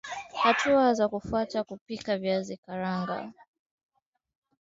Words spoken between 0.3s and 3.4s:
Hatua za kufuata kupika viazi vya karanga